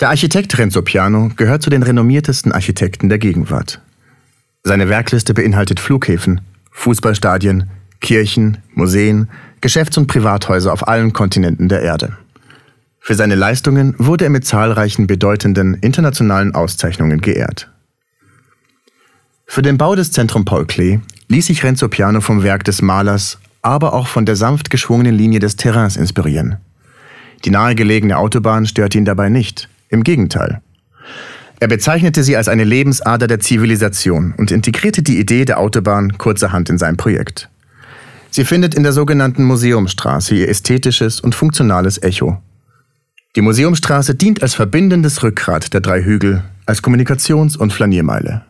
[0.00, 3.80] Der Architekt Renzo Piano gehört zu den renommiertesten Architekten der Gegenwart.
[4.64, 6.40] Seine Werkliste beinhaltet Flughäfen,
[6.70, 9.28] Fußballstadien, Kirchen, Museen,
[9.60, 12.16] Geschäfts- und Privathäuser auf allen Kontinenten der Erde.
[12.98, 17.68] Für seine Leistungen wurde er mit zahlreichen bedeutenden internationalen Auszeichnungen geehrt.
[19.46, 23.38] Für den Bau des Zentrum Paul Klee ließ sich Renzo Piano vom Werk des Malers,
[23.60, 26.58] aber auch von der sanft geschwungenen Linie des Terrains inspirieren.
[27.44, 30.60] Die nahegelegene Autobahn störte ihn dabei nicht, im Gegenteil.
[31.60, 36.68] Er bezeichnete sie als eine Lebensader der Zivilisation und integrierte die Idee der Autobahn kurzerhand
[36.70, 37.48] in sein Projekt.
[38.30, 42.42] Sie findet in der sogenannten Museumstraße ihr ästhetisches und funktionales Echo.
[43.36, 48.44] Die Museumstraße dient als verbindendes Rückgrat der drei Hügel, als Kommunikations- und Flaniermeile.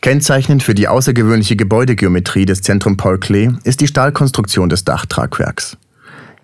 [0.00, 5.76] Kennzeichnend für die außergewöhnliche Gebäudegeometrie des Zentrum Paul Klee ist die Stahlkonstruktion des Dachtragwerks.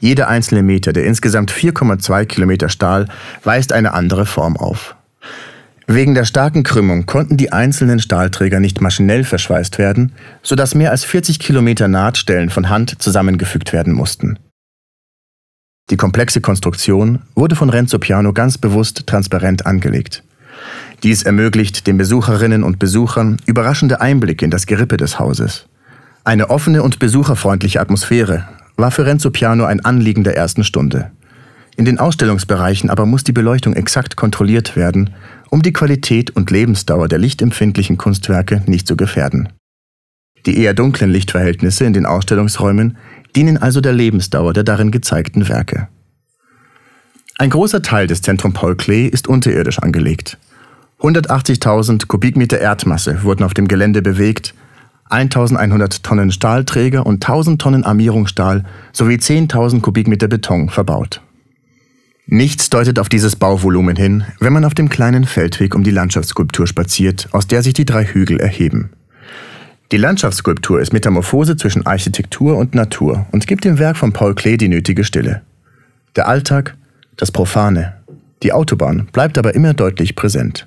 [0.04, 3.08] Jeder einzelne Meter der insgesamt 4,2 Kilometer Stahl
[3.42, 4.96] weist eine andere Form auf.
[5.86, 11.04] Wegen der starken Krümmung konnten die einzelnen Stahlträger nicht maschinell verschweißt werden, sodass mehr als
[11.04, 14.38] 40 Kilometer Nahtstellen von Hand zusammengefügt werden mussten.
[15.88, 20.22] Die komplexe Konstruktion wurde von Renzo Piano ganz bewusst transparent angelegt.
[21.02, 25.64] Dies ermöglicht den Besucherinnen und Besuchern überraschende Einblicke in das Gerippe des Hauses.
[26.24, 28.46] Eine offene und besucherfreundliche Atmosphäre
[28.76, 31.10] war für Renzo Piano ein Anliegen der ersten Stunde.
[31.76, 35.10] In den Ausstellungsbereichen aber muss die Beleuchtung exakt kontrolliert werden,
[35.50, 39.48] um die Qualität und Lebensdauer der lichtempfindlichen Kunstwerke nicht zu gefährden.
[40.46, 42.96] Die eher dunklen Lichtverhältnisse in den Ausstellungsräumen
[43.34, 45.88] dienen also der Lebensdauer der darin gezeigten Werke.
[47.36, 50.38] Ein großer Teil des Zentrum Paul Klee ist unterirdisch angelegt.
[51.00, 54.54] 180.000 Kubikmeter Erdmasse wurden auf dem Gelände bewegt,
[55.10, 61.20] 1100 Tonnen Stahlträger und 1000 Tonnen Armierungsstahl sowie 10.000 Kubikmeter Beton verbaut.
[62.26, 66.66] Nichts deutet auf dieses Bauvolumen hin, wenn man auf dem kleinen Feldweg um die Landschaftsskulptur
[66.66, 68.90] spaziert, aus der sich die drei Hügel erheben.
[69.92, 74.56] Die Landschaftsskulptur ist Metamorphose zwischen Architektur und Natur und gibt dem Werk von Paul Klee
[74.56, 75.42] die nötige Stille.
[76.16, 76.76] Der Alltag,
[77.16, 77.94] das Profane,
[78.42, 80.66] die Autobahn bleibt aber immer deutlich präsent.